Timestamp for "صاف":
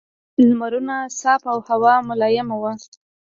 1.19-1.41